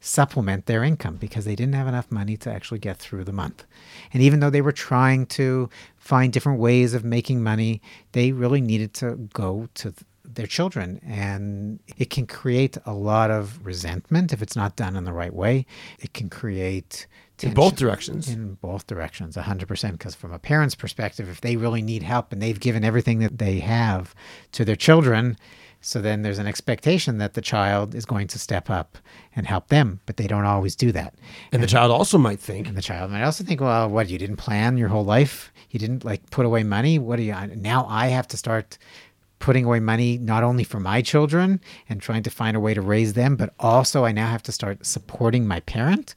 supplement 0.00 0.66
their 0.66 0.84
income 0.84 1.16
because 1.16 1.44
they 1.44 1.56
didn't 1.56 1.74
have 1.74 1.88
enough 1.88 2.10
money 2.10 2.36
to 2.36 2.50
actually 2.50 2.78
get 2.78 2.98
through 2.98 3.24
the 3.24 3.32
month. 3.32 3.64
And 4.12 4.22
even 4.22 4.40
though 4.40 4.50
they 4.50 4.60
were 4.60 4.72
trying 4.72 5.26
to 5.26 5.68
find 5.96 6.32
different 6.32 6.60
ways 6.60 6.94
of 6.94 7.04
making 7.04 7.42
money, 7.42 7.82
they 8.12 8.32
really 8.32 8.60
needed 8.60 8.94
to 8.94 9.16
go 9.32 9.68
to 9.74 9.92
their 10.24 10.46
children. 10.46 11.00
And 11.04 11.80
it 11.96 12.10
can 12.10 12.26
create 12.26 12.78
a 12.86 12.92
lot 12.92 13.30
of 13.30 13.64
resentment 13.64 14.32
if 14.32 14.42
it's 14.42 14.56
not 14.56 14.76
done 14.76 14.94
in 14.94 15.04
the 15.04 15.12
right 15.12 15.34
way. 15.34 15.66
It 15.98 16.12
can 16.14 16.30
create 16.30 17.06
in 17.44 17.54
both 17.54 17.76
directions. 17.76 18.28
In 18.28 18.54
both 18.54 18.86
directions, 18.86 19.36
100%. 19.36 19.92
Because 19.92 20.14
from 20.14 20.32
a 20.32 20.38
parent's 20.38 20.74
perspective, 20.74 21.28
if 21.28 21.40
they 21.40 21.56
really 21.56 21.82
need 21.82 22.02
help 22.02 22.32
and 22.32 22.42
they've 22.42 22.58
given 22.58 22.84
everything 22.84 23.20
that 23.20 23.38
they 23.38 23.60
have 23.60 24.14
to 24.52 24.64
their 24.64 24.76
children, 24.76 25.36
so 25.80 26.00
then 26.00 26.22
there's 26.22 26.38
an 26.38 26.46
expectation 26.46 27.18
that 27.18 27.34
the 27.34 27.40
child 27.40 27.94
is 27.94 28.04
going 28.04 28.26
to 28.28 28.38
step 28.38 28.68
up 28.68 28.98
and 29.36 29.46
help 29.46 29.68
them, 29.68 30.00
but 30.06 30.16
they 30.16 30.26
don't 30.26 30.44
always 30.44 30.74
do 30.74 30.90
that. 30.92 31.14
And, 31.14 31.54
and 31.54 31.62
the 31.62 31.68
child 31.68 31.92
also 31.92 32.18
might 32.18 32.40
think. 32.40 32.66
And 32.66 32.76
the 32.76 32.82
child 32.82 33.10
might 33.12 33.22
also 33.22 33.44
think, 33.44 33.60
well, 33.60 33.88
what, 33.88 34.08
you 34.08 34.18
didn't 34.18 34.36
plan 34.36 34.76
your 34.76 34.88
whole 34.88 35.04
life? 35.04 35.52
You 35.70 35.78
didn't 35.78 36.04
like 36.04 36.30
put 36.30 36.46
away 36.46 36.64
money? 36.64 36.98
What 36.98 37.16
do 37.16 37.22
you, 37.22 37.34
now 37.56 37.86
I 37.88 38.08
have 38.08 38.26
to 38.28 38.36
start 38.36 38.76
putting 39.38 39.64
away 39.64 39.78
money 39.78 40.18
not 40.18 40.42
only 40.42 40.64
for 40.64 40.80
my 40.80 41.00
children 41.00 41.60
and 41.88 42.00
trying 42.02 42.24
to 42.24 42.30
find 42.30 42.56
a 42.56 42.60
way 42.60 42.74
to 42.74 42.80
raise 42.80 43.12
them, 43.12 43.36
but 43.36 43.54
also 43.60 44.04
I 44.04 44.10
now 44.10 44.26
have 44.26 44.42
to 44.44 44.52
start 44.52 44.84
supporting 44.84 45.46
my 45.46 45.60
parent 45.60 46.16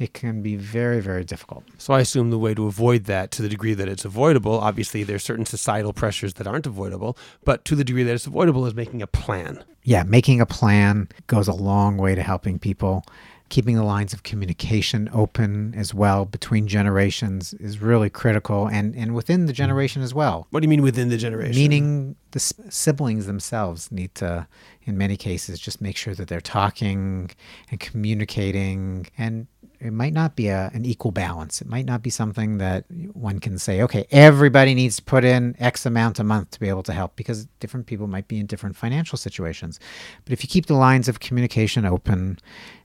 it 0.00 0.14
can 0.14 0.40
be 0.40 0.56
very, 0.56 0.98
very 0.98 1.22
difficult. 1.22 1.62
So 1.76 1.92
I 1.92 2.00
assume 2.00 2.30
the 2.30 2.38
way 2.38 2.54
to 2.54 2.66
avoid 2.66 3.04
that, 3.04 3.30
to 3.32 3.42
the 3.42 3.50
degree 3.50 3.74
that 3.74 3.86
it's 3.86 4.06
avoidable, 4.06 4.58
obviously 4.58 5.04
there's 5.04 5.22
certain 5.22 5.44
societal 5.44 5.92
pressures 5.92 6.34
that 6.34 6.46
aren't 6.46 6.66
avoidable, 6.66 7.18
but 7.44 7.66
to 7.66 7.76
the 7.76 7.84
degree 7.84 8.02
that 8.02 8.14
it's 8.14 8.26
avoidable 8.26 8.64
is 8.64 8.74
making 8.74 9.02
a 9.02 9.06
plan. 9.06 9.62
Yeah, 9.84 10.02
making 10.04 10.40
a 10.40 10.46
plan 10.46 11.10
goes 11.26 11.48
a 11.48 11.52
long 11.52 11.98
way 11.98 12.14
to 12.14 12.22
helping 12.22 12.58
people. 12.58 13.04
Keeping 13.50 13.76
the 13.76 13.82
lines 13.82 14.12
of 14.14 14.22
communication 14.22 15.10
open 15.12 15.74
as 15.76 15.92
well 15.92 16.24
between 16.24 16.66
generations 16.66 17.52
is 17.54 17.82
really 17.82 18.08
critical 18.08 18.68
and, 18.68 18.94
and 18.94 19.12
within 19.14 19.46
the 19.46 19.52
generation 19.52 20.02
as 20.02 20.14
well. 20.14 20.46
What 20.50 20.60
do 20.60 20.64
you 20.64 20.68
mean 20.70 20.82
within 20.82 21.08
the 21.08 21.16
generation? 21.18 21.56
Meaning 21.56 22.16
the 22.30 22.38
siblings 22.38 23.26
themselves 23.26 23.90
need 23.90 24.14
to, 24.14 24.46
in 24.84 24.96
many 24.96 25.16
cases, 25.16 25.58
just 25.58 25.82
make 25.82 25.96
sure 25.96 26.14
that 26.14 26.28
they're 26.28 26.40
talking 26.40 27.32
and 27.70 27.80
communicating 27.80 29.08
and 29.18 29.48
it 29.80 29.92
might 29.92 30.12
not 30.12 30.36
be 30.36 30.48
a, 30.48 30.70
an 30.74 30.84
equal 30.84 31.10
balance. 31.10 31.62
It 31.62 31.68
might 31.68 31.86
not 31.86 32.02
be 32.02 32.10
something 32.10 32.58
that 32.58 32.84
one 33.14 33.38
can 33.38 33.58
say, 33.58 33.80
okay, 33.82 34.06
everybody 34.10 34.74
needs 34.74 34.96
to 34.96 35.02
put 35.02 35.24
in 35.24 35.56
X 35.58 35.86
amount 35.86 36.18
a 36.18 36.24
month 36.24 36.50
to 36.52 36.60
be 36.60 36.68
able 36.68 36.82
to 36.82 36.92
help 36.92 37.16
because 37.16 37.46
different 37.60 37.86
people 37.86 38.06
might 38.06 38.28
be 38.28 38.38
in 38.38 38.46
different 38.46 38.76
financial 38.76 39.16
situations. 39.16 39.80
But 40.24 40.34
if 40.34 40.44
you 40.44 40.48
keep 40.48 40.66
the 40.66 40.74
lines 40.74 41.08
of 41.08 41.20
communication 41.20 41.86
open 41.86 42.38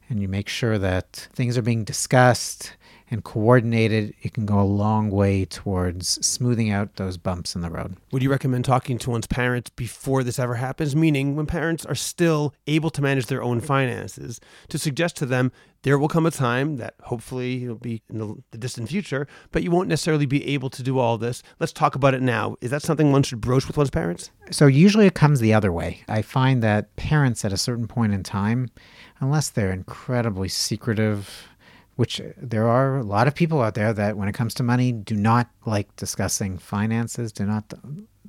and 0.09 0.21
you 0.21 0.29
make 0.29 0.47
sure 0.47 0.77
that 0.77 1.27
things 1.33 1.57
are 1.57 1.61
being 1.61 1.83
discussed 1.83 2.73
and 3.11 3.23
coordinated, 3.23 4.13
it 4.21 4.33
can 4.33 4.45
go 4.45 4.59
a 4.59 4.63
long 4.63 5.11
way 5.11 5.45
towards 5.45 6.25
smoothing 6.25 6.71
out 6.71 6.95
those 6.95 7.17
bumps 7.17 7.55
in 7.55 7.61
the 7.61 7.69
road. 7.69 7.97
Would 8.11 8.23
you 8.23 8.31
recommend 8.31 8.65
talking 8.65 8.97
to 8.99 9.11
one's 9.11 9.27
parents 9.27 9.69
before 9.69 10.23
this 10.23 10.39
ever 10.39 10.55
happens? 10.55 10.95
Meaning, 10.95 11.35
when 11.35 11.45
parents 11.45 11.85
are 11.85 11.95
still 11.95 12.53
able 12.67 12.89
to 12.89 13.01
manage 13.01 13.27
their 13.27 13.43
own 13.43 13.61
finances, 13.61 14.39
to 14.69 14.77
suggest 14.77 15.17
to 15.17 15.25
them 15.25 15.51
there 15.83 15.99
will 15.99 16.07
come 16.07 16.25
a 16.25 16.31
time 16.31 16.77
that 16.77 16.95
hopefully 17.03 17.63
it'll 17.63 17.75
be 17.75 18.01
in 18.09 18.17
the, 18.17 18.35
the 18.49 18.57
distant 18.57 18.89
future, 18.89 19.27
but 19.51 19.61
you 19.61 19.69
won't 19.69 19.87
necessarily 19.87 20.25
be 20.25 20.43
able 20.47 20.71
to 20.71 20.81
do 20.81 20.97
all 20.97 21.19
this. 21.19 21.43
Let's 21.59 21.71
talk 21.71 21.93
about 21.93 22.15
it 22.15 22.23
now. 22.23 22.55
Is 22.59 22.71
that 22.71 22.81
something 22.81 23.11
one 23.11 23.21
should 23.21 23.39
broach 23.39 23.67
with 23.67 23.77
one's 23.77 23.91
parents? 23.91 24.31
So, 24.49 24.65
usually 24.65 25.05
it 25.05 25.13
comes 25.13 25.39
the 25.39 25.53
other 25.53 25.71
way. 25.71 26.01
I 26.07 26.23
find 26.23 26.63
that 26.63 26.95
parents 26.95 27.45
at 27.45 27.53
a 27.53 27.57
certain 27.57 27.87
point 27.87 28.13
in 28.13 28.23
time, 28.23 28.69
unless 29.19 29.49
they're 29.49 29.71
incredibly 29.71 30.49
secretive, 30.49 31.47
which 31.95 32.19
uh, 32.19 32.25
there 32.37 32.67
are 32.67 32.97
a 32.97 33.03
lot 33.03 33.27
of 33.27 33.35
people 33.35 33.61
out 33.61 33.75
there 33.75 33.93
that 33.93 34.17
when 34.17 34.27
it 34.27 34.33
comes 34.33 34.53
to 34.53 34.63
money 34.63 34.91
do 34.91 35.15
not 35.15 35.49
like 35.65 35.95
discussing 35.95 36.57
finances 36.57 37.31
do 37.31 37.45
not 37.45 37.73
uh, 37.73 37.77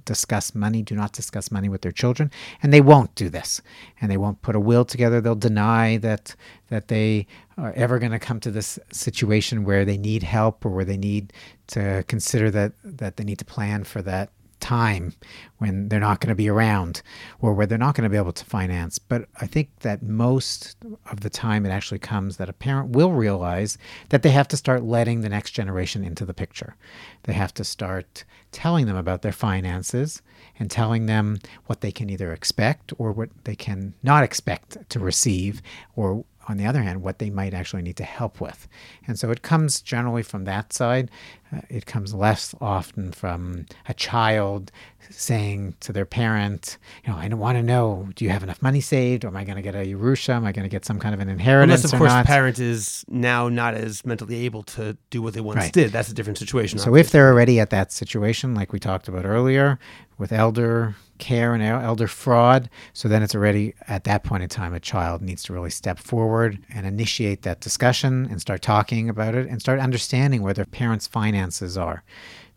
discuss 0.07 0.55
money 0.55 0.83
do 0.83 0.95
not 0.95 1.13
discuss 1.13 1.51
money 1.51 1.69
with 1.69 1.83
their 1.83 1.93
children 1.93 2.31
and 2.63 2.73
they 2.73 2.81
won't 2.81 3.15
do 3.15 3.29
this. 3.29 3.61
And 4.01 4.11
they 4.11 4.17
won't 4.17 4.41
put 4.41 4.57
a 4.57 4.61
will 4.61 4.87
together. 4.87 5.21
They'll 5.21 5.35
deny 5.35 5.99
that 5.99 6.35
that 6.69 6.89
they 6.89 7.27
are 7.59 7.73
ever 7.73 7.99
going 7.99 8.13
to 8.13 8.19
come 8.19 8.41
to 8.41 8.51
this 8.51 8.79
situation 8.91 9.65
where 9.65 9.85
they 9.85 9.99
need 9.99 10.23
help 10.23 10.65
or 10.65 10.71
where 10.71 10.85
they 10.85 10.97
need 10.97 11.33
to 11.69 12.05
consider 12.09 12.51
that 12.53 12.73
that 12.83 13.17
they 13.17 13.25
need 13.25 13.39
to 13.41 13.45
plan 13.45 13.85
for 13.85 14.01
that 14.03 14.31
time 14.67 15.13
when 15.59 15.89
they're 15.89 16.01
not 16.01 16.19
going 16.19 16.29
to 16.29 16.35
be 16.35 16.49
around 16.49 17.01
or 17.41 17.55
where 17.55 17.67
they're 17.67 17.79
not 17.79 17.95
going 17.95 18.03
to 18.03 18.11
be 18.11 18.17
able 18.17 18.33
to 18.33 18.45
finance. 18.45 18.99
But 18.99 19.29
I 19.41 19.47
think 19.47 19.71
that 19.81 20.03
most 20.03 20.77
of 21.09 21.21
the 21.21 21.31
time 21.31 21.65
it 21.65 21.71
actually 21.71 22.01
comes 22.01 22.37
that 22.37 22.49
a 22.49 22.53
parent 22.53 22.91
will 22.91 23.13
realize 23.13 23.79
that 24.09 24.23
they 24.23 24.31
have 24.31 24.49
to 24.49 24.57
start 24.57 24.83
letting 24.83 25.21
the 25.21 25.29
next 25.29 25.53
generation 25.53 26.03
into 26.03 26.25
the 26.25 26.35
picture. 26.35 26.75
They 27.23 27.33
have 27.35 27.55
to 27.55 27.65
start 27.65 28.25
telling 28.51 28.87
them 28.87 28.97
about 28.97 29.23
their 29.23 29.31
finances 29.31 30.21
and 30.59 30.69
telling 30.69 31.07
them 31.07 31.39
what 31.67 31.81
they 31.81 31.93
can 31.93 32.11
either 32.11 32.33
expect 32.33 32.93
or 32.99 33.13
what 33.13 33.31
they 33.45 33.55
can 33.55 33.95
not 34.03 34.25
expect 34.25 34.89
to 34.91 34.99
receive 34.99 35.63
or 35.95 36.25
on 36.49 36.57
the 36.57 36.67
other 36.67 36.83
hand, 36.83 37.03
what 37.03 37.19
they 37.19 37.31
might 37.31 37.55
actually 37.55 37.83
need 37.83 37.97
to 37.97 38.05
help 38.05 38.41
with. 38.41 38.69
And 39.07 39.19
so 39.19 39.31
it 39.31 39.43
comes 39.43 39.81
generally 39.81 40.23
from 40.23 40.45
that 40.45 40.73
side. 40.73 41.11
Uh, 41.55 41.61
it 41.69 41.87
comes 41.87 42.13
less 42.13 42.55
often 42.61 43.13
from 43.13 43.67
a 43.89 43.95
child 43.95 44.73
saying 45.11 45.75
to 45.81 45.93
their 45.93 46.05
parent, 46.05 46.79
you 47.05 47.13
know, 47.13 47.19
I 47.19 47.29
don't 47.29 47.39
want 47.39 47.57
to 47.57 47.63
know, 47.63 48.09
do 48.15 48.25
you 48.25 48.31
have 48.31 48.43
enough 48.43 48.61
money 48.61 48.81
saved? 48.81 49.25
Or 49.25 49.29
am 49.29 49.37
I 49.37 49.45
going 49.45 49.57
to 49.57 49.63
get 49.63 49.75
a 49.75 49.87
Yerusha? 49.87 50.31
Am 50.31 50.45
I 50.45 50.53
going 50.53 50.65
to 50.65 50.69
get 50.69 50.85
some 50.85 50.99
kind 50.99 51.15
of 51.15 51.21
an 51.21 51.29
inheritance? 51.29 51.85
Unless, 51.85 51.93
of 51.93 51.99
course, 51.99 52.11
not? 52.11 52.27
parent 52.27 52.59
is 52.59 53.05
now 53.09 53.49
not 53.49 53.75
as 53.75 54.05
mentally 54.05 54.45
able 54.45 54.63
to 54.65 54.97
do 55.11 55.23
what 55.23 55.35
they 55.35 55.41
once 55.41 55.59
right. 55.59 55.73
did. 55.73 55.93
That's 55.93 56.11
a 56.11 56.15
different 56.15 56.39
situation. 56.39 56.79
So 56.79 56.91
obviously. 56.91 57.01
if 57.01 57.13
they're 57.13 57.29
already 57.29 57.61
at 57.61 57.71
that 57.71 57.93
situation, 57.93 58.55
like 58.55 58.73
we 58.73 58.79
talked 58.79 59.09
about 59.09 59.25
earlier, 59.25 59.79
with 60.19 60.33
elder 60.33 60.97
care 61.19 61.55
and 61.55 61.63
elder 61.63 62.07
fraud. 62.07 62.69
So 62.93 63.09
then 63.09 63.23
it's 63.23 63.35
already 63.35 63.75
at 63.89 64.05
that 64.05 64.25
point 64.25 64.43
in 64.43 64.49
time, 64.49 64.75
a 64.75 64.81
child 64.81 65.23
needs 65.23 65.43
to 65.45 65.53
really 65.53 65.71
step 65.71 65.99
forward 65.99 66.59
and 66.71 66.87
initiate 66.87 67.43
that 67.43 67.61
discussion 67.61 68.27
and 68.31 68.41
start 68.41 68.63
talking 68.63 69.09
about 69.09 69.35
it 69.35 69.49
and 69.49 69.61
start 69.61 69.81
understanding 69.81 70.43
where 70.43 70.55
their 70.55 70.67
parents' 70.67 71.07
finances 71.07 71.36
are, 71.77 72.03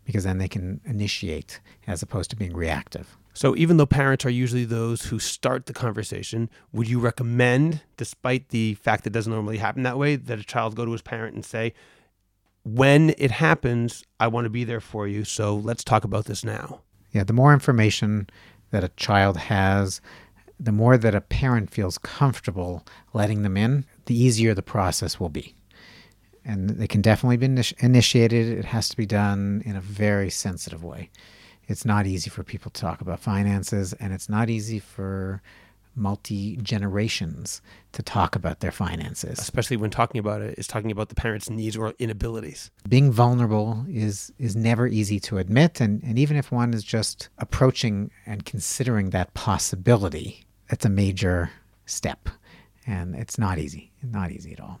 because 0.04 0.24
then 0.24 0.38
they 0.38 0.48
can 0.48 0.80
initiate 0.84 1.60
as 1.86 2.02
opposed 2.02 2.30
to 2.30 2.36
being 2.36 2.54
reactive. 2.54 3.16
So 3.32 3.56
even 3.56 3.76
though 3.76 3.86
parents 3.86 4.24
are 4.24 4.30
usually 4.30 4.64
those 4.64 5.04
who 5.04 5.18
start 5.18 5.66
the 5.66 5.72
conversation, 5.72 6.50
would 6.72 6.88
you 6.88 6.98
recommend, 6.98 7.82
despite 7.96 8.48
the 8.48 8.74
fact 8.74 9.04
that 9.04 9.10
it 9.10 9.14
doesn't 9.14 9.32
normally 9.32 9.58
happen 9.58 9.84
that 9.84 9.98
way, 9.98 10.16
that 10.16 10.38
a 10.38 10.44
child 10.44 10.74
go 10.74 10.84
to 10.84 10.92
his 10.92 11.02
parent 11.02 11.34
and 11.34 11.44
say, 11.44 11.72
when 12.64 13.14
it 13.16 13.30
happens, 13.30 14.04
I 14.18 14.26
want 14.26 14.44
to 14.46 14.50
be 14.50 14.64
there 14.64 14.80
for 14.80 15.06
you. 15.06 15.24
So 15.24 15.54
let's 15.54 15.84
talk 15.84 16.04
about 16.04 16.24
this 16.26 16.44
now. 16.44 16.80
Yeah, 17.12 17.24
the 17.24 17.32
more 17.32 17.52
information 17.52 18.28
that 18.70 18.84
a 18.84 18.88
child 18.90 19.36
has, 19.36 20.00
the 20.58 20.72
more 20.72 20.98
that 20.98 21.14
a 21.14 21.20
parent 21.20 21.70
feels 21.70 21.98
comfortable 21.98 22.84
letting 23.14 23.42
them 23.42 23.56
in, 23.56 23.86
the 24.06 24.20
easier 24.20 24.54
the 24.54 24.62
process 24.62 25.18
will 25.18 25.30
be. 25.30 25.54
And 26.44 26.70
they 26.70 26.86
can 26.86 27.00
definitely 27.00 27.36
be 27.36 27.48
initi- 27.48 27.82
initiated. 27.82 28.58
It 28.58 28.64
has 28.66 28.88
to 28.88 28.96
be 28.96 29.06
done 29.06 29.62
in 29.64 29.76
a 29.76 29.80
very 29.80 30.30
sensitive 30.30 30.82
way. 30.82 31.10
It's 31.68 31.84
not 31.84 32.06
easy 32.06 32.30
for 32.30 32.42
people 32.42 32.70
to 32.72 32.80
talk 32.80 33.00
about 33.00 33.20
finances, 33.20 33.92
and 33.94 34.12
it's 34.12 34.28
not 34.28 34.50
easy 34.50 34.78
for 34.78 35.42
multi 35.94 36.56
generations 36.56 37.60
to 37.92 38.02
talk 38.02 38.34
about 38.36 38.60
their 38.60 38.72
finances. 38.72 39.38
Especially 39.38 39.76
when 39.76 39.90
talking 39.90 40.18
about 40.18 40.40
it 40.42 40.58
is 40.58 40.66
talking 40.66 40.90
about 40.90 41.08
the 41.08 41.14
parents' 41.14 41.50
needs 41.50 41.76
or 41.76 41.94
inabilities. 41.98 42.70
Being 42.88 43.12
vulnerable 43.12 43.84
is 43.88 44.32
is 44.38 44.56
never 44.56 44.86
easy 44.86 45.20
to 45.20 45.38
admit, 45.38 45.80
and, 45.80 46.02
and 46.02 46.18
even 46.18 46.36
if 46.36 46.50
one 46.50 46.74
is 46.74 46.84
just 46.84 47.28
approaching 47.38 48.10
and 48.26 48.44
considering 48.44 49.10
that 49.10 49.34
possibility, 49.34 50.44
that's 50.68 50.84
a 50.84 50.90
major 50.90 51.50
step. 51.86 52.28
And 52.86 53.14
it's 53.14 53.38
not 53.38 53.58
easy. 53.58 53.92
Not 54.02 54.32
easy 54.32 54.52
at 54.52 54.60
all. 54.60 54.80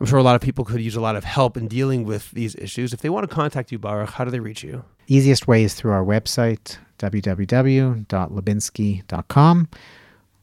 I'm 0.00 0.06
sure 0.06 0.18
a 0.18 0.22
lot 0.22 0.34
of 0.34 0.40
people 0.40 0.64
could 0.64 0.80
use 0.80 0.96
a 0.96 1.00
lot 1.00 1.14
of 1.14 1.24
help 1.24 1.58
in 1.58 1.68
dealing 1.68 2.04
with 2.04 2.30
these 2.30 2.56
issues. 2.56 2.94
If 2.94 3.02
they 3.02 3.10
want 3.10 3.28
to 3.28 3.34
contact 3.34 3.70
you, 3.70 3.78
Baruch, 3.78 4.08
how 4.10 4.24
do 4.24 4.30
they 4.30 4.40
reach 4.40 4.64
you? 4.64 4.82
Easiest 5.08 5.46
way 5.46 5.62
is 5.62 5.74
through 5.74 5.92
our 5.92 6.02
website, 6.02 6.78
www.lubinsky.com, 6.98 9.68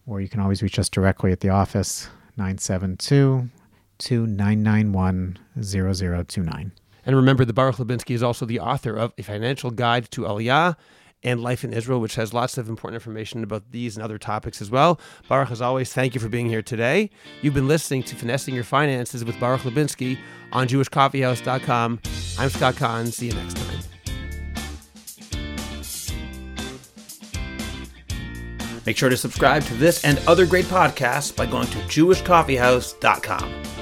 or 0.06 0.22
you 0.22 0.30
can 0.30 0.42
always 0.42 0.62
reach 0.62 0.78
us 0.78 0.90
directly 0.90 1.32
at 1.32 1.40
the 1.40 1.50
office, 1.50 2.08
972 2.38 3.50
2991 3.98 5.40
0029. 5.60 6.72
And 7.06 7.16
remember, 7.16 7.44
the 7.44 7.54
Baruch 7.54 7.78
Labinsky 7.78 8.14
is 8.14 8.22
also 8.22 8.46
the 8.46 8.60
author 8.60 8.96
of 8.96 9.12
A 9.18 9.24
Financial 9.24 9.72
Guide 9.72 10.12
to 10.12 10.22
Aliyah 10.22 10.76
and 11.24 11.42
Life 11.42 11.64
in 11.64 11.74
Israel, 11.74 12.00
which 12.00 12.16
has 12.16 12.34
lots 12.34 12.58
of 12.58 12.70
important 12.70 12.96
information 12.96 13.44
about 13.44 13.72
these 13.72 13.96
and 13.96 14.04
other 14.04 14.18
topics 14.18 14.62
as 14.62 14.70
well. 14.70 15.00
Baruch, 15.28 15.52
as 15.52 15.62
always, 15.62 15.94
thank 15.94 16.14
you 16.14 16.22
for 16.22 16.30
being 16.30 16.48
here 16.48 16.62
today. 16.62 17.10
You've 17.42 17.54
been 17.54 17.68
listening 17.68 18.04
to 18.04 18.16
Finessing 18.16 18.54
Your 18.56 18.64
Finances 18.64 19.26
with 19.26 19.40
Baruch 19.40 19.62
Labinsky 19.62 20.18
on 20.52 20.68
JewishCoffeehouse.com. 20.68 22.00
I'm 22.40 22.50
Scott 22.50 22.76
Kahn. 22.76 23.08
See 23.08 23.28
you 23.28 23.34
next 23.34 23.58
time. 23.58 23.80
Make 28.86 28.96
sure 28.96 29.10
to 29.10 29.18
subscribe 29.18 29.64
to 29.64 29.74
this 29.74 30.06
and 30.06 30.18
other 30.28 30.46
great 30.46 30.66
podcasts 30.66 31.36
by 31.36 31.46
going 31.46 31.68
to 31.68 31.78
JewishCoffeehouse.com. 31.80 33.77